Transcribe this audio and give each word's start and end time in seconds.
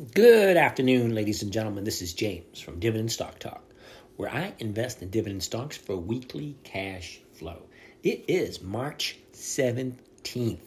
Good 0.00 0.56
afternoon, 0.56 1.14
ladies 1.14 1.42
and 1.42 1.52
gentlemen. 1.52 1.84
This 1.84 2.00
is 2.00 2.14
James 2.14 2.58
from 2.58 2.80
Dividend 2.80 3.12
Stock 3.12 3.38
Talk, 3.38 3.62
where 4.16 4.30
I 4.30 4.54
invest 4.58 5.02
in 5.02 5.10
dividend 5.10 5.42
stocks 5.42 5.76
for 5.76 5.94
weekly 5.94 6.56
cash 6.64 7.20
flow. 7.34 7.64
It 8.02 8.24
is 8.26 8.62
March 8.62 9.18
17th, 9.34 10.58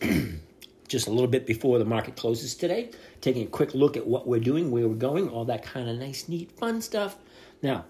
just 0.88 1.06
a 1.06 1.10
little 1.10 1.28
bit 1.28 1.46
before 1.46 1.78
the 1.78 1.84
market 1.84 2.16
closes 2.16 2.56
today. 2.56 2.90
Taking 3.20 3.44
a 3.44 3.50
quick 3.50 3.74
look 3.74 3.96
at 3.96 4.04
what 4.04 4.26
we're 4.26 4.40
doing, 4.40 4.72
where 4.72 4.88
we're 4.88 4.96
going, 4.96 5.28
all 5.28 5.44
that 5.44 5.62
kind 5.62 5.88
of 5.88 5.96
nice, 5.96 6.28
neat, 6.28 6.50
fun 6.50 6.82
stuff. 6.82 7.16
Now, 7.62 7.84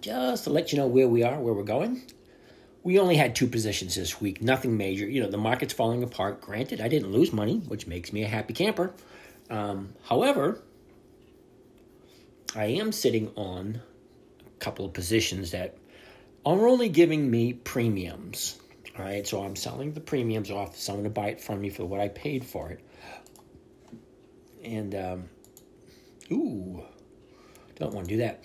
just 0.00 0.42
to 0.42 0.50
let 0.50 0.72
you 0.72 0.78
know 0.78 0.88
where 0.88 1.06
we 1.06 1.22
are, 1.22 1.38
where 1.38 1.54
we're 1.54 1.62
going, 1.62 2.02
we 2.86 3.00
only 3.00 3.16
had 3.16 3.34
two 3.34 3.48
positions 3.48 3.96
this 3.96 4.20
week, 4.20 4.40
nothing 4.40 4.76
major. 4.76 5.08
You 5.08 5.20
know, 5.20 5.28
the 5.28 5.36
market's 5.36 5.74
falling 5.74 6.04
apart. 6.04 6.40
Granted, 6.40 6.80
I 6.80 6.86
didn't 6.86 7.10
lose 7.10 7.32
money, 7.32 7.56
which 7.66 7.88
makes 7.88 8.12
me 8.12 8.22
a 8.22 8.28
happy 8.28 8.54
camper. 8.54 8.94
Um, 9.50 9.94
however, 10.04 10.62
I 12.54 12.66
am 12.66 12.92
sitting 12.92 13.32
on 13.34 13.80
a 14.46 14.58
couple 14.60 14.84
of 14.84 14.92
positions 14.92 15.50
that 15.50 15.76
are 16.44 16.68
only 16.68 16.88
giving 16.88 17.28
me 17.28 17.54
premiums. 17.54 18.56
All 18.96 19.04
right, 19.04 19.26
so 19.26 19.42
I'm 19.42 19.56
selling 19.56 19.92
the 19.92 20.00
premiums 20.00 20.52
off. 20.52 20.78
Someone 20.78 21.02
to 21.02 21.10
buy 21.10 21.30
it 21.30 21.40
from 21.40 21.62
me 21.62 21.70
for 21.70 21.84
what 21.84 21.98
I 21.98 22.06
paid 22.06 22.44
for 22.44 22.70
it. 22.70 22.80
And, 24.62 24.94
um, 24.94 25.24
ooh, 26.30 26.84
don't 27.80 27.92
want 27.92 28.06
to 28.06 28.14
do 28.14 28.18
that. 28.18 28.44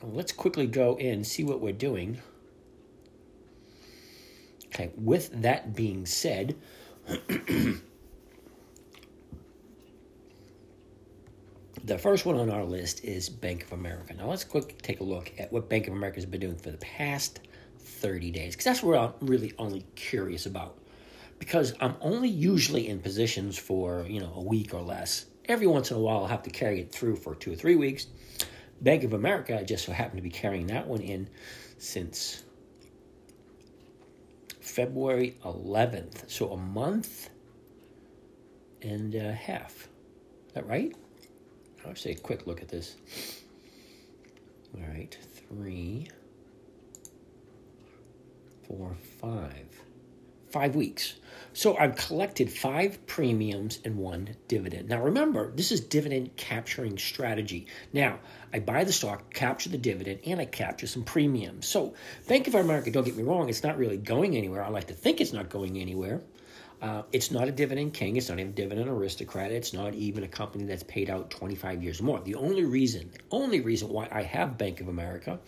Well, 0.00 0.12
let's 0.12 0.32
quickly 0.32 0.66
go 0.66 0.96
in 0.96 1.24
see 1.24 1.44
what 1.44 1.60
we're 1.60 1.74
doing. 1.74 2.22
Okay, 4.74 4.90
with 4.96 5.30
that 5.42 5.76
being 5.76 6.04
said, 6.04 6.56
the 7.06 7.78
first 11.96 12.26
one 12.26 12.36
on 12.36 12.50
our 12.50 12.64
list 12.64 13.04
is 13.04 13.28
Bank 13.28 13.62
of 13.62 13.72
America. 13.72 14.14
Now 14.14 14.26
let's 14.26 14.42
quick 14.42 14.82
take 14.82 14.98
a 14.98 15.04
look 15.04 15.32
at 15.38 15.52
what 15.52 15.68
Bank 15.68 15.86
of 15.86 15.92
America 15.92 16.16
has 16.16 16.26
been 16.26 16.40
doing 16.40 16.56
for 16.56 16.72
the 16.72 16.78
past 16.78 17.38
30 17.78 18.32
days, 18.32 18.54
because 18.54 18.64
that's 18.64 18.82
what 18.82 18.98
I'm 18.98 19.12
really 19.20 19.52
only 19.60 19.86
curious 19.94 20.44
about. 20.46 20.76
Because 21.38 21.74
I'm 21.80 21.94
only 22.00 22.28
usually 22.28 22.88
in 22.88 22.98
positions 22.98 23.56
for, 23.56 24.04
you 24.08 24.18
know, 24.18 24.32
a 24.34 24.42
week 24.42 24.74
or 24.74 24.82
less. 24.82 25.26
Every 25.44 25.68
once 25.68 25.92
in 25.92 25.98
a 25.98 26.00
while, 26.00 26.18
I'll 26.18 26.26
have 26.26 26.42
to 26.44 26.50
carry 26.50 26.80
it 26.80 26.90
through 26.90 27.14
for 27.16 27.36
two 27.36 27.52
or 27.52 27.56
three 27.56 27.76
weeks. 27.76 28.08
Bank 28.80 29.04
of 29.04 29.12
America, 29.12 29.56
I 29.56 29.62
just 29.62 29.84
so 29.84 29.92
happen 29.92 30.16
to 30.16 30.22
be 30.22 30.30
carrying 30.30 30.66
that 30.68 30.88
one 30.88 31.00
in 31.00 31.28
since 31.78 32.42
February 34.64 35.36
11th. 35.44 36.30
So 36.30 36.52
a 36.52 36.56
month 36.56 37.28
and 38.82 39.14
a 39.14 39.32
half. 39.32 39.88
Is 40.48 40.54
that 40.54 40.66
right? 40.66 40.94
I'll 41.86 41.94
say 41.94 42.12
a 42.12 42.16
quick 42.16 42.46
look 42.46 42.62
at 42.62 42.68
this. 42.68 42.96
All 44.74 44.88
right, 44.88 45.16
three, 45.48 46.08
four, 48.66 48.96
five. 49.20 49.68
Five 50.50 50.74
weeks. 50.74 51.16
So 51.56 51.76
I've 51.76 51.94
collected 51.94 52.50
five 52.50 53.06
premiums 53.06 53.78
and 53.84 53.96
one 53.96 54.34
dividend. 54.48 54.88
Now 54.88 55.00
remember, 55.00 55.52
this 55.52 55.70
is 55.70 55.80
dividend 55.80 56.36
capturing 56.36 56.98
strategy. 56.98 57.68
Now, 57.92 58.18
I 58.52 58.58
buy 58.58 58.82
the 58.82 58.92
stock, 58.92 59.32
capture 59.32 59.68
the 59.68 59.78
dividend, 59.78 60.20
and 60.26 60.40
I 60.40 60.46
capture 60.46 60.88
some 60.88 61.04
premiums. 61.04 61.68
So 61.68 61.94
Bank 62.26 62.48
of 62.48 62.56
America, 62.56 62.90
don't 62.90 63.04
get 63.04 63.16
me 63.16 63.22
wrong, 63.22 63.48
it's 63.48 63.62
not 63.62 63.78
really 63.78 63.96
going 63.96 64.36
anywhere. 64.36 64.64
I 64.64 64.68
like 64.68 64.88
to 64.88 64.94
think 64.94 65.20
it's 65.20 65.32
not 65.32 65.48
going 65.48 65.78
anywhere. 65.78 66.22
Uh, 66.82 67.02
it's 67.12 67.30
not 67.30 67.46
a 67.46 67.52
dividend 67.52 67.94
king. 67.94 68.16
It's 68.16 68.28
not 68.28 68.40
even 68.40 68.50
a 68.50 68.54
dividend 68.54 68.88
aristocrat. 68.88 69.52
It's 69.52 69.72
not 69.72 69.94
even 69.94 70.24
a 70.24 70.28
company 70.28 70.64
that's 70.64 70.82
paid 70.82 71.08
out 71.08 71.30
25 71.30 71.84
years 71.84 72.02
more. 72.02 72.20
The 72.20 72.34
only 72.34 72.64
reason, 72.64 73.10
the 73.12 73.20
only 73.30 73.60
reason 73.60 73.90
why 73.90 74.08
I 74.10 74.22
have 74.22 74.58
Bank 74.58 74.80
of 74.80 74.88
America 74.88 75.38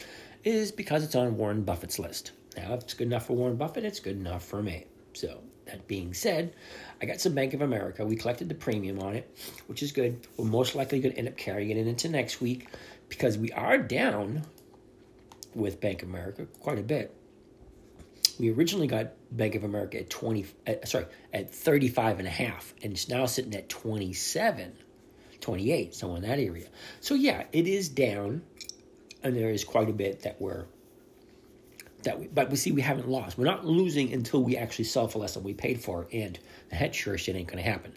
is 0.45 0.71
because 0.71 1.03
it's 1.03 1.17
on 1.17 1.37
Warren 1.37 1.65
Buffett's 1.65 1.99
list. 1.99 2.31
Now, 2.57 2.75
if 2.75 2.85
it's 2.85 2.95
good 2.95 3.09
enough 3.09 3.27
for 3.27 3.33
Warren 3.35 3.57
Buffett, 3.57 3.85
it's 3.85 3.99
good 3.99 4.17
enough 4.17 4.45
for 4.45 4.63
me. 4.63 4.87
So, 5.13 5.43
that 5.67 5.87
being 5.87 6.15
said, 6.15 6.55
I 7.01 7.07
got 7.07 7.21
some 7.21 7.35
Bank 7.35 7.55
of 7.55 7.61
America. 7.61 8.05
We 8.05 8.17
collected 8.17 8.49
the 8.49 8.55
premium 8.55 9.01
on 9.01 9.15
it, 9.15 9.31
which 9.67 9.83
is 9.83 9.93
good. 9.93 10.27
We're 10.37 10.47
most 10.47 10.75
likely 10.75 11.01
going 11.01 11.13
to 11.13 11.19
end 11.19 11.29
up 11.29 11.37
carrying 11.37 11.71
it 11.71 11.87
into 11.87 12.09
next 12.09 12.41
week 12.41 12.69
because 13.09 13.37
we 13.37 13.53
are 13.53 13.79
down 13.79 14.43
with 15.55 15.81
Bank 15.81 16.03
of 16.03 16.09
America 16.09 16.47
quite 16.61 16.79
a 16.79 16.83
bit. 16.83 17.15
We 18.39 18.51
originally 18.51 18.87
got 18.87 19.13
Bank 19.31 19.55
of 19.55 19.65
America 19.65 20.01
at 20.01 20.11
20 20.11 20.47
uh, 20.67 20.75
sorry, 20.85 21.07
at 21.33 21.55
35 21.55 22.19
and 22.19 22.29
a 22.29 22.31
half 22.31 22.75
and 22.83 22.93
it's 22.93 23.09
now 23.09 23.27
sitting 23.27 23.55
at 23.55 23.69
27, 23.69 24.73
28, 25.41 25.95
somewhere 25.95 26.19
in 26.19 26.29
that 26.29 26.39
area. 26.39 26.67
So 27.01 27.15
yeah, 27.15 27.45
it 27.53 27.67
is 27.67 27.89
down 27.89 28.43
and 29.23 29.35
there 29.35 29.51
is 29.51 29.65
quite 29.65 29.89
a 29.89 29.93
bit 29.93 30.23
that 30.23 30.41
we're 30.41 30.67
that 32.07 32.19
we, 32.19 32.27
but 32.29 32.51
we 32.51 32.57
see 32.57 32.73
we 32.73 32.81
haven't 32.81 33.09
lost. 33.09 33.37
We're 33.37 33.45
not 33.45 33.67
losing 33.67 34.13
until 34.13 34.43
we 34.43 34.57
actually 34.57 34.87
sell 34.87 35.07
for 35.07 35.19
less 35.19 35.35
than 35.35 35.45
we 35.45 35.55
paid 35.55 35.81
for, 35.81 36.09
and 36.13 36.39
that 36.71 36.95
sure 36.95 37.19
shit 37.19 37.37
ain't 37.37 37.49
going 37.49 37.63
to 37.63 37.71
happen. 37.71 37.93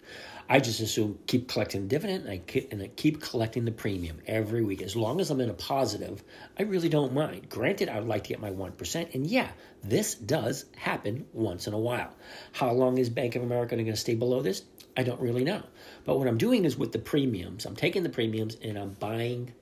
I 0.48 0.58
just 0.58 0.80
assume 0.80 1.20
keep 1.28 1.46
collecting 1.46 1.82
the 1.82 1.86
dividend 1.86 2.24
and 2.24 2.32
I, 2.32 2.38
keep, 2.38 2.72
and 2.72 2.82
I 2.82 2.88
keep 2.88 3.22
collecting 3.22 3.64
the 3.64 3.70
premium 3.70 4.18
every 4.26 4.64
week. 4.64 4.82
As 4.82 4.96
long 4.96 5.20
as 5.20 5.30
I'm 5.30 5.40
in 5.40 5.48
a 5.48 5.54
positive, 5.54 6.24
I 6.58 6.64
really 6.64 6.88
don't 6.88 7.14
mind. 7.14 7.48
Granted, 7.48 7.88
I 7.88 8.00
would 8.00 8.08
like 8.08 8.24
to 8.24 8.30
get 8.30 8.40
my 8.40 8.50
1%, 8.50 9.14
and 9.14 9.26
yeah, 9.26 9.48
this 9.84 10.14
does 10.16 10.64
happen 10.76 11.26
once 11.32 11.68
in 11.68 11.72
a 11.72 11.78
while. 11.78 12.12
How 12.52 12.72
long 12.72 12.98
is 12.98 13.08
Bank 13.08 13.36
of 13.36 13.44
America 13.44 13.76
going 13.76 13.86
to 13.86 13.96
stay 13.96 14.16
below 14.16 14.42
this? 14.42 14.64
I 14.96 15.04
don't 15.04 15.20
really 15.20 15.44
know. 15.44 15.62
But 16.04 16.18
what 16.18 16.26
I'm 16.26 16.36
doing 16.36 16.64
is 16.64 16.76
with 16.76 16.90
the 16.90 16.98
premiums, 16.98 17.64
I'm 17.64 17.76
taking 17.76 18.02
the 18.02 18.08
premiums 18.08 18.56
and 18.60 18.76
I'm 18.76 18.90
buying, 18.90 19.52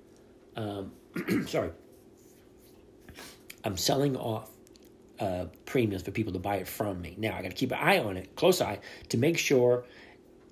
um, 0.57 0.93
sorry, 1.47 1.71
I'm 3.65 3.77
selling 3.77 4.17
off 4.17 4.51
uh, 5.19 5.47
premiums 5.67 6.03
for 6.03 6.13
people 6.13 6.33
to 6.33 6.39
buy 6.39 6.57
it 6.57 6.69
from 6.69 7.01
me. 7.01 7.15
Now 7.19 7.37
I 7.37 7.43
got 7.43 7.51
to 7.51 7.57
keep 7.57 7.73
an 7.73 7.79
eye 7.81 7.99
on 7.99 8.17
it, 8.17 8.37
close 8.37 8.61
eye, 8.61 8.79
to 9.09 9.19
make 9.19 9.37
sure 9.37 9.85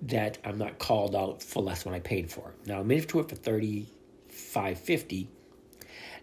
that 0.03 0.39
I'm 0.45 0.59
not 0.59 0.79
called 0.79 1.15
out 1.17 1.43
for 1.43 1.63
less 1.63 1.85
than 1.85 1.95
I 1.95 2.01
paid 2.01 2.31
for 2.31 2.51
it. 2.51 2.67
Now 2.67 2.81
I 2.81 2.83
made 2.83 3.05
it 3.05 3.09
to 3.11 3.21
it 3.21 3.29
for 3.29 3.37
thirty 3.37 3.87
five 4.29 4.79
fifty, 4.79 5.29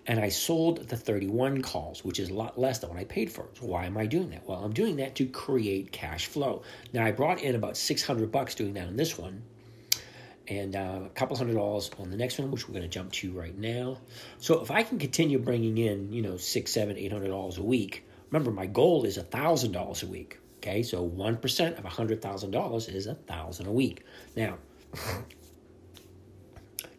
and 0.06 0.20
I 0.20 0.30
sold 0.30 0.90
the 0.90 0.98
thirty 0.98 1.28
one 1.28 1.62
calls, 1.62 2.04
which 2.04 2.20
is 2.20 2.30
a 2.30 2.34
lot 2.34 2.60
less 2.60 2.80
than 2.80 2.90
what 2.90 3.00
I 3.00 3.06
paid 3.06 3.32
for. 3.32 3.48
So 3.60 3.66
why 3.66 3.86
am 3.86 3.98
I 3.98 4.06
doing 4.06 4.30
that? 4.32 4.48
Well, 4.48 4.64
I'm 4.64 4.74
doing 4.74 4.98
that 4.98 5.16
to 5.16 5.26
create 5.26 5.92
cash 5.92 6.28
flow. 6.28 6.64
Now 6.92 7.06
I 7.06 7.12
brought 7.12 7.42
in 7.42 7.56
about 7.56 7.78
six 7.78 8.04
hundred 8.04 8.32
bucks 8.32 8.54
doing 8.56 8.74
that 8.74 8.88
on 8.88 8.98
this 8.98 9.18
one, 9.18 9.42
and 10.48 10.76
uh, 10.76 11.02
a 11.06 11.10
couple 11.10 11.38
hundred 11.38 11.56
dollars 11.56 11.90
on 12.00 12.12
the 12.12 12.18
next 12.18 12.38
one, 12.38 12.52
which 12.52 12.68
we're 12.68 12.74
going 12.74 12.84
to 12.84 12.90
jump 12.90 13.12
to 13.14 13.32
right 13.32 13.58
now. 13.58 13.98
So 14.40 14.62
if 14.62 14.72
I 14.72 14.84
can 14.84 15.00
continue 15.00 15.40
bringing 15.40 15.78
in, 15.78 16.12
you 16.12 16.22
know, 16.22 16.38
six, 16.38 16.72
seven, 16.72 16.98
eight 16.98 17.12
hundred 17.12 17.30
dollars 17.30 17.58
a 17.58 17.64
week, 17.64 18.06
remember 18.30 18.52
my 18.52 18.66
goal 18.66 19.06
is 19.06 19.18
a 19.18 19.24
thousand 19.24 19.72
dollars 19.72 20.04
a 20.04 20.08
week. 20.08 20.40
Okay, 20.58 20.84
so 20.84 21.02
one 21.02 21.38
percent 21.38 21.78
of 21.78 21.86
a 21.86 21.90
hundred 21.90 22.22
thousand 22.22 22.52
dollars 22.52 22.88
is 22.88 23.08
a 23.08 23.16
thousand 23.16 23.68
a 23.68 23.72
week. 23.72 24.04
Now, 24.36 24.58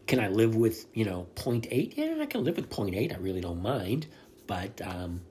can 0.07 0.19
I 0.19 0.29
live 0.29 0.55
with 0.55 0.85
you 0.93 1.05
know 1.05 1.27
0.8? 1.35 1.97
Yeah, 1.97 2.17
I 2.19 2.25
can 2.25 2.43
live 2.43 2.57
with 2.57 2.69
0.8. 2.69 3.13
I 3.13 3.17
really 3.17 3.41
don't 3.41 3.61
mind, 3.61 4.07
but 4.47 4.81
um, 4.83 5.21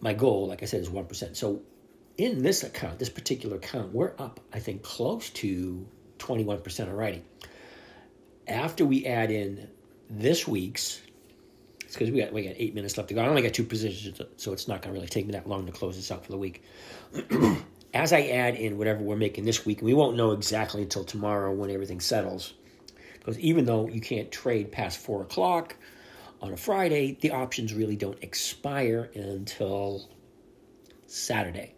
my 0.00 0.14
goal, 0.14 0.48
like 0.48 0.62
I 0.62 0.66
said, 0.66 0.80
is 0.80 0.90
one 0.90 1.06
percent. 1.06 1.36
So 1.36 1.62
in 2.18 2.42
this 2.42 2.64
account, 2.64 2.98
this 2.98 3.08
particular 3.08 3.56
account, 3.56 3.94
we're 3.94 4.12
up, 4.18 4.40
I 4.52 4.58
think, 4.58 4.82
close 4.82 5.30
to 5.30 5.86
21% 6.18 6.88
already. 6.88 7.22
After 8.48 8.84
we 8.84 9.06
add 9.06 9.30
in 9.30 9.68
this 10.10 10.46
week's, 10.46 11.00
it's 11.84 11.94
because 11.94 12.10
we 12.10 12.20
got 12.20 12.32
we 12.32 12.42
got 12.42 12.54
eight 12.58 12.74
minutes 12.74 12.96
left 12.98 13.08
to 13.10 13.14
go. 13.14 13.22
I 13.22 13.28
only 13.28 13.42
got 13.42 13.54
two 13.54 13.64
positions, 13.64 14.20
so 14.36 14.52
it's 14.52 14.68
not 14.68 14.82
going 14.82 14.92
to 14.92 14.98
really 14.98 15.08
take 15.08 15.26
me 15.26 15.32
that 15.32 15.48
long 15.48 15.64
to 15.66 15.72
close 15.72 15.96
this 15.96 16.10
out 16.10 16.24
for 16.24 16.32
the 16.32 16.38
week. 16.38 16.62
As 17.94 18.12
I 18.12 18.22
add 18.22 18.56
in 18.56 18.76
whatever 18.76 19.02
we're 19.02 19.16
making 19.16 19.44
this 19.44 19.64
week, 19.64 19.80
we 19.80 19.94
won't 19.94 20.16
know 20.16 20.32
exactly 20.32 20.82
until 20.82 21.04
tomorrow 21.04 21.52
when 21.52 21.70
everything 21.70 22.00
settles. 22.00 22.52
Because 23.14 23.38
even 23.38 23.64
though 23.64 23.88
you 23.88 24.00
can't 24.00 24.30
trade 24.30 24.72
past 24.72 24.98
four 24.98 25.22
o'clock 25.22 25.76
on 26.42 26.52
a 26.52 26.56
Friday, 26.56 27.16
the 27.20 27.30
options 27.30 27.72
really 27.72 27.96
don't 27.96 28.22
expire 28.22 29.10
until 29.14 30.10
Saturday. 31.06 31.74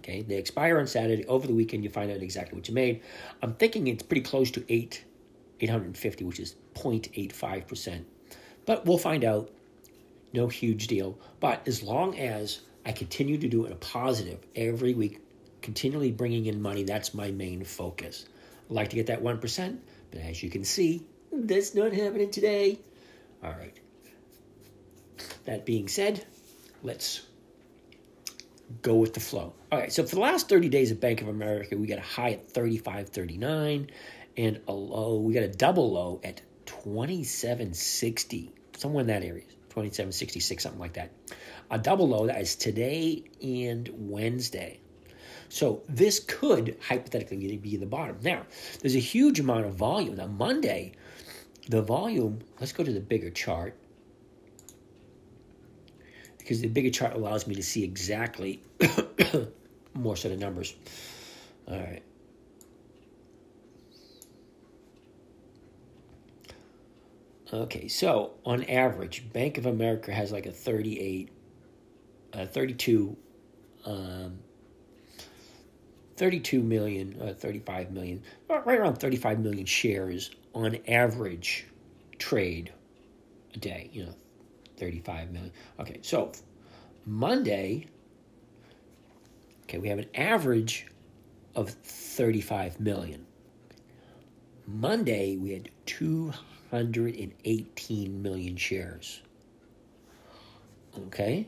Okay, 0.00 0.22
they 0.22 0.36
expire 0.36 0.78
on 0.78 0.86
Saturday. 0.86 1.26
Over 1.26 1.46
the 1.46 1.54
weekend, 1.54 1.84
you 1.84 1.90
find 1.90 2.10
out 2.10 2.22
exactly 2.22 2.56
what 2.56 2.66
you 2.68 2.74
made. 2.74 3.02
I'm 3.42 3.54
thinking 3.54 3.86
it's 3.86 4.02
pretty 4.02 4.22
close 4.22 4.50
to 4.52 4.64
eight, 4.72 5.04
850, 5.60 6.24
which 6.24 6.40
is 6.40 6.56
0.85 6.74 7.66
percent. 7.66 8.06
But 8.66 8.86
we'll 8.86 8.98
find 8.98 9.24
out. 9.24 9.50
No 10.32 10.46
huge 10.46 10.86
deal. 10.86 11.18
But 11.40 11.66
as 11.66 11.82
long 11.82 12.16
as 12.16 12.60
I 12.86 12.92
continue 12.92 13.36
to 13.38 13.48
do 13.48 13.64
it 13.64 13.72
a 13.72 13.76
positive 13.76 14.38
every 14.54 14.94
week, 14.94 15.20
continually 15.60 16.12
bringing 16.12 16.46
in 16.46 16.62
money, 16.62 16.84
that's 16.84 17.12
my 17.14 17.30
main 17.32 17.64
focus. 17.64 18.26
I'd 18.68 18.74
like 18.74 18.90
to 18.90 18.96
get 18.96 19.08
that 19.08 19.22
1%, 19.22 19.78
but 20.12 20.20
as 20.20 20.42
you 20.42 20.48
can 20.48 20.64
see, 20.64 21.04
that's 21.32 21.74
not 21.74 21.92
happening 21.92 22.30
today. 22.30 22.78
All 23.42 23.50
right. 23.50 23.76
That 25.46 25.66
being 25.66 25.88
said, 25.88 26.24
let's 26.82 27.22
go 28.82 28.94
with 28.94 29.14
the 29.14 29.20
flow. 29.20 29.52
All 29.72 29.78
right, 29.78 29.92
so 29.92 30.04
for 30.04 30.14
the 30.14 30.20
last 30.20 30.48
30 30.48 30.68
days 30.68 30.90
of 30.90 31.00
Bank 31.00 31.22
of 31.22 31.28
America, 31.28 31.76
we 31.76 31.86
got 31.86 31.98
a 31.98 32.02
high 32.02 32.32
at 32.32 32.52
35.39 32.52 33.88
and 34.36 34.60
a 34.68 34.72
low, 34.72 35.18
we 35.18 35.34
got 35.34 35.42
a 35.42 35.48
double 35.48 35.92
low 35.92 36.20
at 36.24 36.40
27.60, 36.66 38.50
somewhere 38.76 39.00
in 39.02 39.06
that 39.08 39.22
area, 39.24 39.44
27.66, 39.70 40.60
something 40.60 40.80
like 40.80 40.94
that. 40.94 41.10
A 41.70 41.78
double 41.78 42.08
low 42.08 42.26
that 42.26 42.40
is 42.40 42.56
today 42.56 43.24
and 43.42 43.88
Wednesday. 43.92 44.80
So 45.48 45.82
this 45.88 46.20
could 46.20 46.76
hypothetically 46.80 47.56
be 47.56 47.76
the 47.76 47.86
bottom. 47.86 48.18
Now, 48.22 48.46
there's 48.80 48.94
a 48.94 49.00
huge 49.00 49.40
amount 49.40 49.66
of 49.66 49.74
volume. 49.74 50.16
Now, 50.16 50.28
Monday, 50.28 50.92
the 51.68 51.82
volume, 51.82 52.40
let's 52.60 52.72
go 52.72 52.84
to 52.84 52.92
the 52.92 53.00
bigger 53.00 53.30
chart 53.30 53.76
because 56.40 56.60
the 56.60 56.68
bigger 56.68 56.90
chart 56.90 57.14
allows 57.14 57.46
me 57.46 57.54
to 57.54 57.62
see 57.62 57.84
exactly 57.84 58.62
more 59.94 60.16
set 60.16 60.32
of 60.32 60.38
numbers. 60.38 60.74
All 61.68 61.78
right. 61.78 62.02
Okay, 67.52 67.88
so 67.88 68.34
on 68.46 68.62
average, 68.64 69.32
Bank 69.32 69.58
of 69.58 69.66
America 69.66 70.12
has 70.12 70.30
like 70.30 70.46
a 70.46 70.52
38, 70.52 71.30
uh, 72.32 72.46
32, 72.46 73.16
um, 73.86 74.38
32 76.16 76.62
million, 76.62 77.20
uh, 77.20 77.34
35 77.36 77.90
million, 77.90 78.22
right 78.48 78.78
around 78.78 78.96
35 78.96 79.40
million 79.40 79.66
shares 79.66 80.30
on 80.54 80.78
average 80.86 81.66
trade 82.18 82.72
a 83.54 83.58
day, 83.58 83.90
you 83.92 84.04
know, 84.04 84.14
35 84.80 85.30
million. 85.30 85.52
Okay, 85.78 86.00
so 86.02 86.32
Monday, 87.04 87.86
okay, 89.64 89.76
we 89.78 89.88
have 89.88 89.98
an 89.98 90.08
average 90.14 90.86
of 91.54 91.68
35 91.70 92.80
million. 92.80 93.26
Monday, 94.66 95.36
we 95.36 95.52
had 95.52 95.68
218 95.84 98.22
million 98.22 98.56
shares. 98.56 99.20
Okay, 101.06 101.46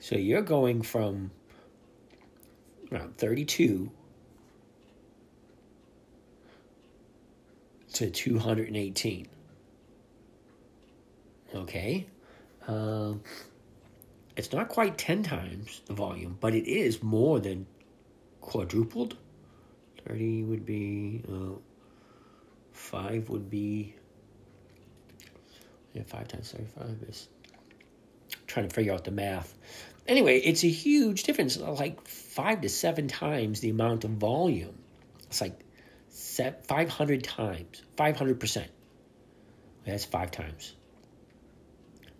so 0.00 0.16
you're 0.16 0.42
going 0.42 0.82
from 0.82 1.30
around 2.90 3.16
32 3.16 3.92
to 7.92 8.10
218. 8.10 9.28
Okay. 11.54 12.08
Um, 12.66 13.22
it's 14.36 14.52
not 14.52 14.68
quite 14.68 14.98
10 14.98 15.22
times 15.22 15.80
the 15.86 15.94
volume, 15.94 16.36
but 16.40 16.54
it 16.54 16.68
is 16.68 17.02
more 17.02 17.40
than 17.40 17.66
quadrupled. 18.40 19.16
30 20.06 20.42
would 20.44 20.66
be, 20.66 21.22
uh, 21.28 21.58
5 22.72 23.28
would 23.30 23.48
be, 23.48 23.94
yeah, 25.94 26.02
5 26.06 26.28
times 26.28 26.52
35 26.52 27.02
is, 27.08 27.28
trying 28.46 28.68
to 28.68 28.74
figure 28.74 28.92
out 28.92 29.04
the 29.04 29.10
math. 29.10 29.56
Anyway, 30.06 30.38
it's 30.38 30.62
a 30.64 30.68
huge 30.68 31.22
difference, 31.22 31.56
like 31.56 32.06
5 32.06 32.60
to 32.60 32.68
7 32.68 33.08
times 33.08 33.60
the 33.60 33.70
amount 33.70 34.04
of 34.04 34.10
volume. 34.12 34.78
It's 35.24 35.40
like 35.40 35.58
500 36.10 37.24
times, 37.24 37.82
500%. 37.96 38.66
That's 39.84 40.04
five 40.04 40.32
times 40.32 40.74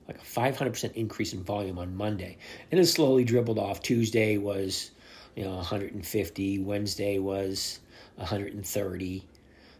like 0.08 0.18
a 0.18 0.20
500% 0.20 0.92
increase 0.94 1.32
in 1.32 1.42
volume 1.42 1.78
on 1.78 1.96
Monday. 1.96 2.38
And 2.70 2.80
it 2.80 2.86
slowly 2.86 3.24
dribbled 3.24 3.58
off. 3.58 3.82
Tuesday 3.82 4.38
was, 4.38 4.90
you 5.34 5.44
know, 5.44 5.56
150. 5.56 6.58
Wednesday 6.60 7.18
was 7.18 7.80
130. 8.16 9.26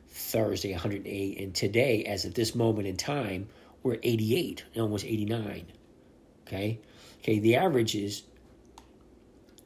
Thursday, 0.09 0.73
108. 0.73 1.39
And 1.39 1.55
today, 1.55 2.05
as 2.05 2.25
at 2.25 2.35
this 2.35 2.55
moment 2.55 2.89
in 2.89 2.97
time, 2.97 3.49
we're 3.83 3.95
at 3.95 4.01
88, 4.03 4.65
almost 4.77 5.05
89. 5.05 5.67
Okay? 6.47 6.81
Okay, 7.23 7.39
the 7.39 7.57
average 7.57 7.95
is, 7.95 8.23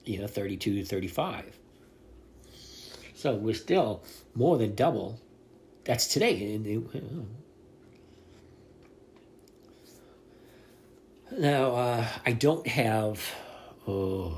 you 0.04 0.18
know, 0.18 0.26
32 0.26 0.74
to 0.74 0.84
35. 0.84 1.58
So 3.14 3.34
we're 3.34 3.54
still 3.54 4.02
more 4.34 4.58
than 4.58 4.74
double. 4.74 5.20
That's 5.84 6.08
today. 6.08 6.54
And 6.54 6.66
Now, 11.38 11.74
uh, 11.76 12.06
I 12.26 12.32
don't 12.32 12.66
have 12.66 13.22
uh, 13.86 14.30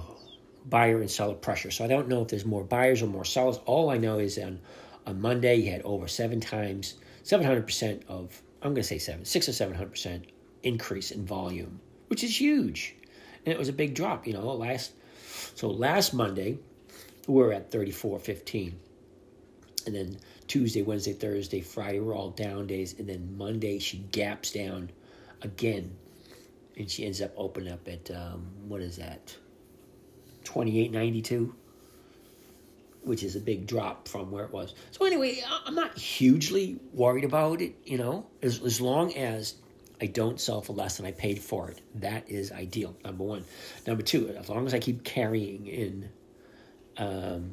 buyer 0.66 1.00
and 1.00 1.10
seller 1.10 1.34
pressure, 1.34 1.70
so 1.70 1.84
I 1.84 1.88
don't 1.88 2.06
know 2.06 2.20
if 2.20 2.28
there's 2.28 2.44
more 2.44 2.64
buyers 2.64 3.00
or 3.00 3.06
more 3.06 3.24
sellers. 3.24 3.58
All 3.64 3.88
I 3.88 3.96
know 3.96 4.18
is 4.18 4.36
on, 4.38 4.60
on 5.06 5.20
Monday, 5.20 5.56
you 5.56 5.70
had 5.70 5.80
over 5.82 6.06
seven 6.06 6.38
times, 6.38 6.94
700% 7.24 8.02
of, 8.08 8.42
I'm 8.60 8.74
going 8.74 8.82
to 8.82 8.88
say 8.88 8.98
seven, 8.98 9.24
six 9.24 9.48
or 9.48 9.52
700% 9.52 10.24
increase 10.64 11.12
in 11.12 11.24
volume, 11.24 11.80
which 12.08 12.22
is 12.22 12.38
huge. 12.38 12.94
And 13.46 13.54
it 13.54 13.58
was 13.58 13.70
a 13.70 13.72
big 13.72 13.94
drop, 13.94 14.26
you 14.26 14.34
know, 14.34 14.52
last, 14.52 14.92
so 15.54 15.70
last 15.70 16.12
Monday, 16.12 16.58
we 17.26 17.42
are 17.42 17.52
at 17.52 17.70
34.15. 17.70 18.74
And 19.86 19.94
then 19.94 20.18
Tuesday, 20.46 20.82
Wednesday, 20.82 21.14
Thursday, 21.14 21.62
Friday 21.62 22.00
were 22.00 22.14
all 22.14 22.30
down 22.30 22.66
days. 22.66 22.98
And 22.98 23.08
then 23.08 23.36
Monday, 23.38 23.78
she 23.78 23.98
gaps 24.12 24.52
down 24.52 24.90
again 25.40 25.96
and 26.76 26.90
she 26.90 27.04
ends 27.04 27.20
up 27.20 27.32
opening 27.36 27.72
up 27.72 27.86
at 27.88 28.10
um, 28.10 28.46
what 28.66 28.80
is 28.80 28.96
that, 28.96 29.36
twenty 30.44 30.80
eight 30.80 30.92
ninety 30.92 31.22
two, 31.22 31.54
which 33.02 33.22
is 33.22 33.36
a 33.36 33.40
big 33.40 33.66
drop 33.66 34.08
from 34.08 34.30
where 34.30 34.44
it 34.44 34.52
was. 34.52 34.74
So 34.90 35.04
anyway, 35.04 35.42
I'm 35.66 35.74
not 35.74 35.96
hugely 35.98 36.78
worried 36.92 37.24
about 37.24 37.60
it. 37.60 37.74
You 37.84 37.98
know, 37.98 38.26
as 38.42 38.62
as 38.62 38.80
long 38.80 39.14
as 39.14 39.54
I 40.00 40.06
don't 40.06 40.40
sell 40.40 40.60
for 40.60 40.72
less 40.72 40.96
than 40.96 41.06
I 41.06 41.12
paid 41.12 41.38
for 41.38 41.70
it, 41.70 41.80
that 41.96 42.28
is 42.28 42.50
ideal. 42.50 42.96
Number 43.04 43.25
one. 43.25 43.44
Number 43.86 44.02
two, 44.02 44.28
as 44.30 44.48
long 44.48 44.66
as 44.66 44.75
I 44.75 44.78
keep 44.78 45.04
carrying 45.04 45.66
in 45.66 46.08
um, 46.96 47.52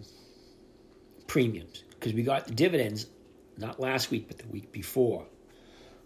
premiums, 1.27 1.83
because 1.91 2.13
we 2.13 2.23
got 2.23 2.47
the 2.47 2.53
dividends 2.53 3.05
not 3.57 3.79
last 3.79 4.09
week 4.09 4.27
but 4.27 4.37
the 4.37 4.47
week 4.47 4.71
before. 4.71 5.25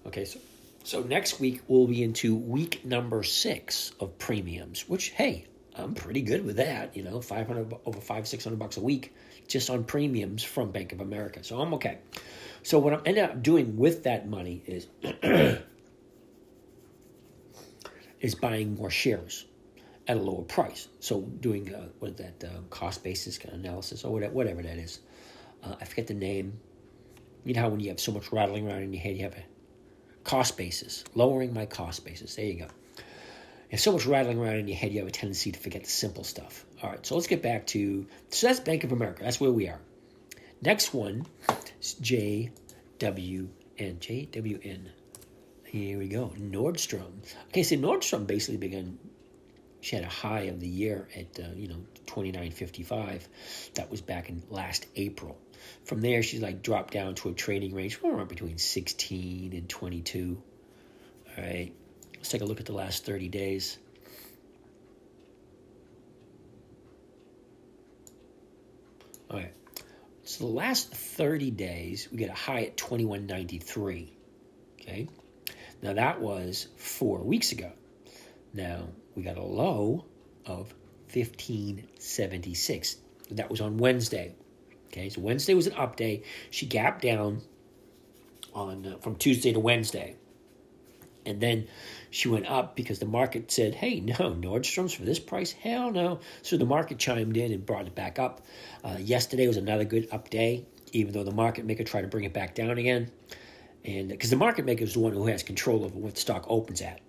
Okay, 0.05 0.25
so 0.25 0.39
so 0.83 1.01
next 1.01 1.39
week 1.39 1.61
we'll 1.67 1.87
be 1.87 2.03
into 2.03 2.35
week 2.35 2.85
number 2.85 3.23
six 3.23 3.93
of 3.99 4.17
premiums, 4.17 4.87
which 4.87 5.09
hey, 5.09 5.47
I'm 5.75 5.95
pretty 5.95 6.21
good 6.21 6.45
with 6.45 6.57
that. 6.57 6.95
You 6.95 7.03
know, 7.03 7.21
five 7.21 7.47
hundred 7.47 7.73
over 7.85 7.99
five 7.99 8.27
six 8.27 8.43
hundred 8.43 8.59
bucks 8.59 8.77
a 8.77 8.81
week 8.81 9.13
just 9.47 9.69
on 9.69 9.83
premiums 9.83 10.43
from 10.43 10.71
Bank 10.71 10.91
of 10.93 11.01
America. 11.01 11.43
So 11.43 11.59
I'm 11.59 11.73
okay. 11.75 11.99
So 12.63 12.79
what 12.79 12.93
I'm 12.93 13.01
ended 13.05 13.23
up 13.23 13.41
doing 13.41 13.77
with 13.77 14.03
that 14.03 14.27
money 14.27 14.63
is 14.65 14.87
is 18.21 18.35
buying 18.35 18.75
more 18.75 18.89
shares 18.89 19.45
at 20.07 20.17
a 20.17 20.19
lower 20.19 20.43
price. 20.43 20.87
So 20.99 21.21
doing 21.21 21.73
uh, 21.73 21.87
what 21.99 22.17
that 22.17 22.43
uh, 22.43 22.61
cost 22.69 23.03
basis 23.03 23.37
kind 23.37 23.53
of 23.53 23.59
analysis 23.61 24.03
or 24.03 24.11
whatever, 24.11 24.33
whatever 24.33 24.61
that 24.63 24.77
is. 24.77 24.99
Uh, 25.63 25.75
I 25.79 25.85
forget 25.85 26.07
the 26.07 26.13
name. 26.13 26.59
You 27.45 27.53
know 27.53 27.61
how 27.61 27.69
when 27.69 27.79
you 27.79 27.89
have 27.89 27.99
so 27.99 28.11
much 28.11 28.31
rattling 28.31 28.67
around 28.67 28.83
in 28.83 28.93
your 28.93 29.01
head, 29.01 29.17
you 29.17 29.23
have 29.23 29.33
a 29.33 29.43
cost 30.23 30.57
basis, 30.57 31.03
lowering 31.15 31.53
my 31.53 31.65
cost 31.65 32.05
basis. 32.05 32.35
There 32.35 32.45
you 32.45 32.59
go. 32.59 32.67
If 33.69 33.79
so 33.79 33.91
much 33.91 34.05
rattling 34.05 34.37
around 34.37 34.57
in 34.57 34.67
your 34.67 34.77
head, 34.77 34.91
you 34.91 34.99
have 34.99 35.07
a 35.07 35.11
tendency 35.11 35.51
to 35.51 35.59
forget 35.59 35.83
the 35.83 35.89
simple 35.89 36.23
stuff. 36.23 36.63
All 36.81 36.91
right, 36.91 37.05
so 37.05 37.15
let's 37.15 37.27
get 37.27 37.41
back 37.41 37.65
to 37.67 38.05
so 38.29 38.47
that's 38.47 38.59
Bank 38.59 38.83
of 38.83 38.91
America. 38.91 39.23
That's 39.23 39.39
where 39.39 39.51
we 39.51 39.67
are. 39.67 39.79
Next 40.61 40.93
one 40.93 41.25
JWN. 41.81 43.49
JWN. 43.79 44.87
Here 45.65 45.97
we 45.97 46.07
go. 46.07 46.31
Nordstrom. 46.39 47.13
Okay, 47.47 47.63
so 47.63 47.75
Nordstrom 47.75 48.27
basically 48.27 48.57
began. 48.57 48.99
She 49.81 49.95
had 49.95 50.05
a 50.05 50.09
high 50.09 50.43
of 50.43 50.59
the 50.59 50.67
year 50.67 51.09
at 51.15 51.39
uh, 51.39 51.47
you 51.55 51.67
know 51.67 51.83
twenty 52.05 52.31
nine 52.31 52.51
fifty 52.51 52.83
five. 52.83 53.27
That 53.73 53.89
was 53.89 54.01
back 54.01 54.29
in 54.29 54.43
last 54.49 54.85
April. 54.95 55.37
From 55.85 56.01
there, 56.01 56.23
she's 56.23 56.41
like 56.41 56.61
dropped 56.63 56.93
down 56.93 57.15
to 57.15 57.29
a 57.29 57.33
trading 57.33 57.73
range 57.73 57.99
around 58.03 58.29
between 58.29 58.57
16 58.57 59.53
and 59.53 59.69
22. 59.69 60.41
All 61.37 61.43
right, 61.43 61.73
let's 62.15 62.29
take 62.29 62.41
a 62.41 62.45
look 62.45 62.59
at 62.59 62.65
the 62.65 62.73
last 62.73 63.05
30 63.05 63.29
days. 63.29 63.77
All 69.29 69.37
right, 69.39 69.53
so 70.23 70.45
the 70.45 70.51
last 70.51 70.93
30 70.93 71.51
days, 71.51 72.07
we 72.11 72.17
get 72.17 72.29
a 72.29 72.33
high 72.33 72.63
at 72.63 72.77
21.93. 72.77 74.09
Okay, 74.79 75.07
now 75.81 75.93
that 75.93 76.21
was 76.21 76.67
four 76.77 77.19
weeks 77.19 77.51
ago. 77.51 77.71
Now 78.53 78.89
we 79.15 79.23
got 79.23 79.37
a 79.37 79.43
low 79.43 80.05
of 80.45 80.73
1576. 81.13 82.97
That 83.31 83.49
was 83.49 83.61
on 83.61 83.77
Wednesday. 83.77 84.35
Okay, 84.93 85.09
so 85.09 85.21
Wednesday 85.21 85.55
was 85.55 85.65
an 85.65 85.73
up 85.73 85.95
day. 85.95 86.21
She 86.51 86.67
gapped 86.67 87.01
down 87.01 87.41
on 88.53 88.85
uh, 88.85 88.97
from 88.99 89.15
Tuesday 89.15 89.51
to 89.51 89.59
Wednesday. 89.59 90.17
And 91.25 91.41
then 91.41 91.67
she 92.11 92.27
went 92.27 92.45
up 92.45 92.75
because 92.75 92.99
the 92.99 93.07
market 93.07 93.49
said, 93.49 93.73
hey, 93.73 93.99
no, 94.01 94.13
Nordstrom's 94.13 94.93
for 94.93 95.03
this 95.03 95.17
price? 95.17 95.51
Hell 95.51 95.89
no. 95.89 96.19
So 96.43 96.57
the 96.57 96.65
market 96.65 96.99
chimed 96.99 97.37
in 97.37 97.51
and 97.51 97.65
brought 97.65 97.87
it 97.87 97.95
back 97.95 98.19
up. 98.19 98.45
Uh, 98.83 98.97
yesterday 98.99 99.47
was 99.47 99.57
another 99.57 99.83
good 99.83 100.07
up 100.11 100.29
day, 100.29 100.63
even 100.91 101.11
though 101.11 101.23
the 101.23 101.31
market 101.31 101.65
maker 101.65 101.83
tried 101.83 102.01
to 102.01 102.07
bring 102.07 102.25
it 102.25 102.33
back 102.33 102.53
down 102.53 102.77
again. 102.77 103.09
And 103.83 104.09
because 104.09 104.29
the 104.29 104.35
market 104.35 104.63
maker 104.63 104.83
is 104.83 104.93
the 104.93 104.99
one 104.99 105.13
who 105.13 105.25
has 105.25 105.41
control 105.41 105.85
over 105.85 105.97
what 105.97 106.13
the 106.13 106.21
stock 106.21 106.45
opens 106.47 106.81
at. 106.81 107.01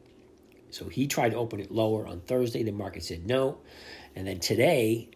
So 0.70 0.88
he 0.88 1.06
tried 1.06 1.32
to 1.32 1.36
open 1.36 1.60
it 1.60 1.70
lower 1.70 2.06
on 2.06 2.20
Thursday. 2.20 2.62
The 2.62 2.72
market 2.72 3.04
said 3.04 3.26
no. 3.26 3.58
And 4.16 4.26
then 4.26 4.40
today, 4.40 5.10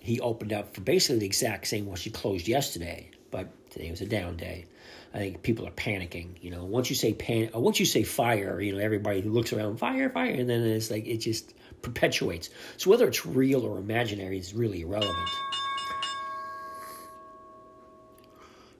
he 0.00 0.20
opened 0.20 0.52
up 0.52 0.74
for 0.74 0.80
basically 0.80 1.20
the 1.20 1.26
exact 1.26 1.66
same 1.66 1.86
what 1.86 1.98
she 1.98 2.10
closed 2.10 2.48
yesterday. 2.48 3.10
But 3.30 3.48
today 3.70 3.90
was 3.90 4.00
a 4.00 4.06
down 4.06 4.36
day. 4.36 4.66
I 5.12 5.18
think 5.18 5.42
people 5.42 5.66
are 5.66 5.72
panicking. 5.72 6.30
You 6.40 6.50
know, 6.50 6.64
once 6.64 6.90
you 6.90 6.96
say 6.96 7.12
pan, 7.12 7.50
uh, 7.54 7.60
once 7.60 7.80
you 7.80 7.86
say 7.86 8.02
fire, 8.02 8.60
you 8.60 8.72
know, 8.72 8.78
everybody 8.78 9.22
looks 9.22 9.52
around 9.52 9.78
fire, 9.78 10.10
fire, 10.10 10.30
and 10.30 10.48
then 10.48 10.62
it's 10.62 10.90
like 10.90 11.06
it 11.06 11.18
just 11.18 11.54
perpetuates. 11.82 12.50
So 12.76 12.90
whether 12.90 13.08
it's 13.08 13.26
real 13.26 13.64
or 13.64 13.78
imaginary 13.78 14.38
is 14.38 14.54
really 14.54 14.82
irrelevant. 14.82 15.28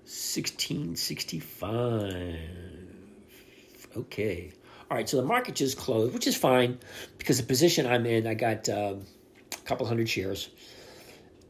1665. 0.04 2.38
Okay. 3.96 4.52
All 4.90 4.96
right, 4.96 5.08
so 5.08 5.18
the 5.18 5.24
market 5.24 5.54
just 5.54 5.76
closed, 5.76 6.14
which 6.14 6.26
is 6.26 6.36
fine 6.36 6.78
because 7.18 7.38
the 7.38 7.42
position 7.42 7.86
I'm 7.86 8.06
in, 8.06 8.26
I 8.26 8.34
got 8.34 8.68
uh, 8.68 8.94
a 9.52 9.56
couple 9.64 9.86
hundred 9.86 10.08
shares 10.08 10.48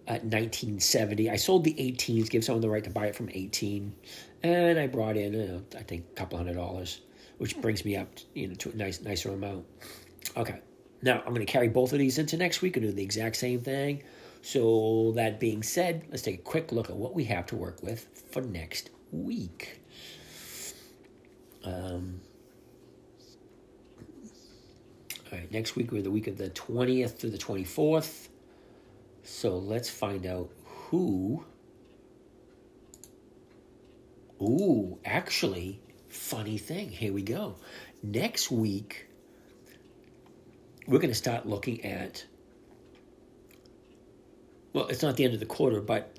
at 0.09 0.25
1970. 0.25 1.31
I 1.31 1.37
sold 1.37 1.65
the 1.65 1.75
18s, 1.75 2.31
give 2.31 2.43
someone 2.43 2.63
the 2.63 2.71
right 2.71 2.83
to 2.83 2.91
buy 2.91 3.07
it 3.07 3.15
from 3.15 3.29
18, 3.31 3.95
and 4.43 4.79
I 4.79 4.87
brought 4.87 5.19
in, 5.19 5.35
you 5.35 5.47
know, 5.47 5.63
I 5.77 5.83
think, 5.83 6.07
a 6.11 6.15
couple 6.15 6.39
hundred 6.39 6.55
dollars, 6.55 7.03
which 7.37 7.61
brings 7.61 7.85
me 7.85 7.95
up, 7.95 8.09
you 8.35 8.49
know, 8.49 8.55
to 8.55 8.71
a 8.71 8.75
nice, 8.75 9.03
nicer 9.03 9.31
amount. 9.31 9.67
Okay, 10.35 10.61
now 11.03 11.19
I'm 11.19 11.35
going 11.35 11.45
to 11.45 11.53
carry 11.53 11.69
both 11.69 11.93
of 11.93 11.99
these 11.99 12.17
into 12.17 12.39
next 12.39 12.63
week 12.63 12.79
and 12.79 12.87
do 12.87 12.91
the 12.91 13.03
exact 13.03 13.37
same 13.37 13.61
thing. 13.61 14.03
So 14.41 15.13
that 15.15 15.39
being 15.39 15.63
said, 15.63 16.07
let's 16.11 16.23
take 16.23 16.37
a 16.37 16.43
quick 16.43 16.73
look 16.73 16.89
at 16.89 16.97
what 16.97 17.15
we 17.15 17.25
have 17.25 17.45
to 17.47 17.57
work 17.57 17.83
with 17.83 18.07
for 18.31 18.41
next 18.41 18.89
week. 19.13 19.83
Um, 21.65 22.23
all 25.31 25.39
right, 25.39 25.53
next 25.53 25.77
week 25.77 25.93
we're 25.93 26.01
the 26.01 26.11
week 26.11 26.29
of 26.29 26.39
the 26.39 26.49
20th 26.49 27.19
through 27.19 27.31
the 27.31 27.39
24th. 27.39 28.29
So 29.29 29.59
let's 29.59 29.89
find 29.89 30.27
out 30.27 30.51
who. 30.65 31.45
Ooh, 34.43 34.99
actually, 35.05 35.81
funny 36.09 36.59
thing. 36.59 36.91
Here 36.91 37.13
we 37.13 37.23
go. 37.23 37.55
Next 38.03 38.51
week, 38.51 39.07
we're 40.89 40.99
going 40.99 41.11
to 41.11 41.15
start 41.15 41.47
looking 41.47 41.85
at. 41.85 42.25
Well, 44.73 44.89
it's 44.89 45.03
not 45.03 45.17
the 45.17 45.25
end 45.25 45.35
of 45.35 45.41
the 45.41 45.47
quarter, 45.47 45.83
but 45.83 46.17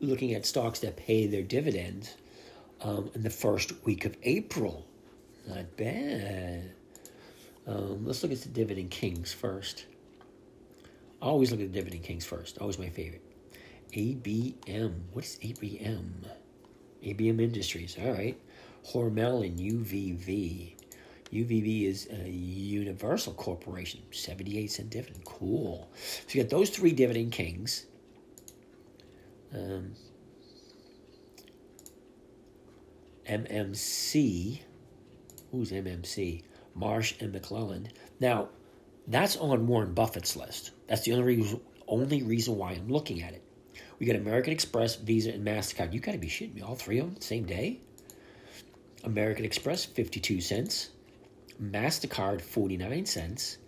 looking 0.00 0.34
at 0.34 0.44
stocks 0.44 0.80
that 0.80 0.96
pay 0.96 1.26
their 1.26 1.42
dividends 1.42 2.14
um, 2.82 3.10
in 3.14 3.22
the 3.22 3.30
first 3.30 3.72
week 3.86 4.04
of 4.04 4.16
April. 4.24 4.86
Not 5.48 5.76
bad. 5.78 6.72
Um, 7.66 8.04
let's 8.04 8.22
look 8.22 8.32
at 8.32 8.42
the 8.42 8.48
dividend 8.48 8.90
kings 8.90 9.32
first. 9.32 9.86
Always 11.22 11.50
look 11.50 11.60
at 11.60 11.72
the 11.72 11.78
Dividend 11.78 12.02
Kings 12.02 12.24
first. 12.24 12.58
Always 12.58 12.78
my 12.78 12.88
favorite. 12.88 13.22
ABM. 13.92 14.94
What's 15.12 15.36
ABM? 15.36 16.10
ABM 17.04 17.40
Industries. 17.40 17.96
All 18.02 18.12
right. 18.12 18.40
Hormel 18.86 19.44
and 19.46 19.58
UVV. 19.58 20.76
UVV 21.32 21.86
is 21.86 22.08
a 22.10 22.28
Universal 22.28 23.34
Corporation. 23.34 24.00
78 24.10 24.70
cent 24.70 24.90
dividend. 24.90 25.24
Cool. 25.24 25.88
So 26.26 26.38
you 26.38 26.42
got 26.42 26.50
those 26.50 26.70
three 26.70 26.92
Dividend 26.92 27.32
Kings. 27.32 27.86
Um, 29.54 29.92
MMC. 33.28 34.60
Who's 35.52 35.70
MMC? 35.70 36.42
Marsh 36.74 37.14
and 37.20 37.34
McLennan. 37.34 37.88
Now, 38.20 38.48
that's 39.10 39.36
on 39.36 39.66
Warren 39.66 39.92
Buffett's 39.92 40.36
list. 40.36 40.70
That's 40.86 41.02
the 41.02 41.12
only 41.12 41.24
reason, 41.24 41.60
only 41.88 42.22
reason 42.22 42.56
why 42.56 42.72
I'm 42.72 42.88
looking 42.88 43.22
at 43.22 43.32
it. 43.32 43.42
We 43.98 44.06
got 44.06 44.16
American 44.16 44.52
Express, 44.52 44.96
Visa, 44.96 45.32
and 45.32 45.46
MasterCard. 45.46 45.92
You 45.92 46.00
got 46.00 46.12
to 46.12 46.18
be 46.18 46.28
shitting 46.28 46.54
me. 46.54 46.62
All 46.62 46.74
three 46.74 46.98
of 46.98 47.06
them 47.06 47.14
the 47.16 47.22
same 47.22 47.44
day? 47.44 47.80
American 49.04 49.44
Express, 49.44 49.84
52 49.84 50.40
cents. 50.40 50.90
MasterCard, 51.62 52.40
49 52.40 53.04
cents. 53.04 53.58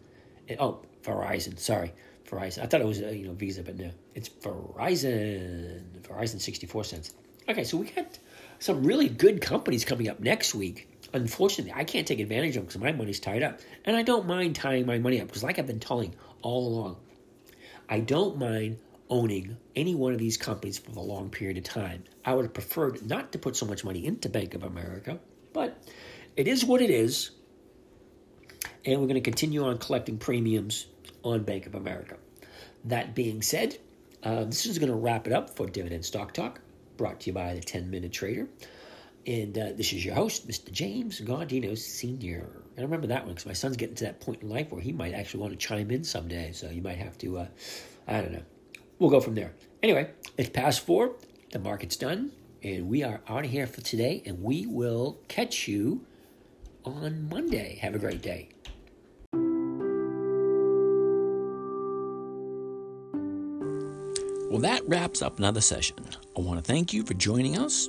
And, 0.48 0.58
oh, 0.60 0.80
Verizon. 1.02 1.58
Sorry. 1.58 1.92
Verizon. 2.24 2.62
I 2.62 2.66
thought 2.66 2.80
it 2.80 2.86
was, 2.86 3.02
uh, 3.02 3.08
you 3.08 3.26
know, 3.26 3.34
Visa, 3.34 3.62
but 3.62 3.76
no. 3.76 3.90
It's 4.14 4.28
Verizon. 4.28 5.82
Verizon, 6.00 6.40
64 6.40 6.84
cents. 6.84 7.14
Okay, 7.48 7.64
so 7.64 7.78
we 7.78 7.90
got 7.90 8.18
some 8.58 8.84
really 8.84 9.08
good 9.08 9.40
companies 9.40 9.84
coming 9.84 10.08
up 10.08 10.20
next 10.20 10.54
week 10.54 10.88
unfortunately, 11.12 11.72
I 11.74 11.84
can't 11.84 12.06
take 12.06 12.20
advantage 12.20 12.50
of 12.50 12.62
them 12.62 12.64
because 12.66 12.80
my 12.80 12.92
money's 12.92 13.20
tied 13.20 13.42
up. 13.42 13.60
And 13.84 13.96
I 13.96 14.02
don't 14.02 14.26
mind 14.26 14.56
tying 14.56 14.86
my 14.86 14.98
money 14.98 15.20
up 15.20 15.26
because, 15.26 15.42
like 15.42 15.58
I've 15.58 15.66
been 15.66 15.80
telling 15.80 16.14
all 16.42 16.68
along, 16.68 16.96
I 17.88 18.00
don't 18.00 18.38
mind 18.38 18.78
owning 19.10 19.56
any 19.76 19.94
one 19.94 20.12
of 20.12 20.18
these 20.18 20.36
companies 20.36 20.78
for 20.78 20.90
a 20.92 21.02
long 21.02 21.28
period 21.28 21.58
of 21.58 21.64
time. 21.64 22.04
I 22.24 22.34
would 22.34 22.46
have 22.46 22.54
preferred 22.54 23.06
not 23.06 23.32
to 23.32 23.38
put 23.38 23.56
so 23.56 23.66
much 23.66 23.84
money 23.84 24.06
into 24.06 24.28
Bank 24.28 24.54
of 24.54 24.62
America, 24.62 25.18
but 25.52 25.76
it 26.36 26.48
is 26.48 26.64
what 26.64 26.80
it 26.80 26.90
is. 26.90 27.30
And 28.84 29.00
we're 29.00 29.06
going 29.06 29.14
to 29.14 29.20
continue 29.20 29.64
on 29.64 29.78
collecting 29.78 30.18
premiums 30.18 30.86
on 31.22 31.42
Bank 31.44 31.66
of 31.66 31.74
America. 31.74 32.16
That 32.86 33.14
being 33.14 33.42
said, 33.42 33.76
uh, 34.22 34.44
this 34.44 34.66
is 34.66 34.78
going 34.78 34.90
to 34.90 34.96
wrap 34.96 35.26
it 35.26 35.32
up 35.32 35.56
for 35.56 35.66
Dividend 35.66 36.04
Stock 36.04 36.32
Talk, 36.32 36.60
brought 36.96 37.20
to 37.20 37.26
you 37.28 37.34
by 37.34 37.54
the 37.54 37.60
10 37.60 37.90
Minute 37.90 38.12
Trader. 38.12 38.48
And 39.26 39.56
uh, 39.56 39.68
this 39.76 39.92
is 39.92 40.04
your 40.04 40.14
host, 40.14 40.48
Mr. 40.48 40.72
James 40.72 41.20
Gaudino 41.20 41.78
Sr. 41.78 42.62
And 42.76 42.78
I 42.78 42.82
remember 42.82 43.06
that 43.06 43.24
one 43.24 43.34
because 43.34 43.46
my 43.46 43.52
son's 43.52 43.76
getting 43.76 43.94
to 43.96 44.04
that 44.04 44.20
point 44.20 44.42
in 44.42 44.48
life 44.48 44.72
where 44.72 44.80
he 44.80 44.92
might 44.92 45.14
actually 45.14 45.40
want 45.40 45.52
to 45.52 45.58
chime 45.58 45.90
in 45.90 46.02
someday. 46.02 46.50
So 46.52 46.70
you 46.70 46.82
might 46.82 46.98
have 46.98 47.16
to, 47.18 47.38
uh, 47.38 47.46
I 48.08 48.20
don't 48.20 48.32
know. 48.32 48.42
We'll 48.98 49.10
go 49.10 49.20
from 49.20 49.34
there. 49.34 49.52
Anyway, 49.82 50.10
it's 50.36 50.50
past 50.50 50.84
four. 50.84 51.12
The 51.52 51.60
market's 51.60 51.96
done. 51.96 52.32
And 52.64 52.88
we 52.88 53.04
are 53.04 53.20
out 53.28 53.44
of 53.44 53.50
here 53.50 53.66
for 53.66 53.80
today. 53.80 54.22
And 54.26 54.42
we 54.42 54.66
will 54.66 55.20
catch 55.28 55.68
you 55.68 56.04
on 56.84 57.28
Monday. 57.28 57.78
Have 57.80 57.94
a 57.94 57.98
great 57.98 58.22
day. 58.22 58.48
Well, 64.50 64.60
that 64.60 64.82
wraps 64.86 65.22
up 65.22 65.38
another 65.38 65.62
session. 65.62 65.96
I 66.36 66.40
want 66.40 66.62
to 66.62 66.72
thank 66.72 66.92
you 66.92 67.04
for 67.04 67.14
joining 67.14 67.56
us. 67.56 67.88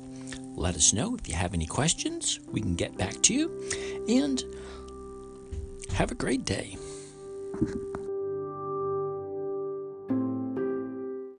let 0.55 0.75
us 0.75 0.93
know. 0.93 1.15
If 1.15 1.27
you 1.27 1.35
have 1.35 1.53
any 1.53 1.65
questions, 1.65 2.39
we 2.51 2.61
can 2.61 2.75
get 2.75 2.97
back 2.97 3.21
to 3.23 3.33
you. 3.33 3.69
And 4.07 4.43
have 5.93 6.11
a 6.11 6.15
great 6.15 6.45
day. 6.45 6.77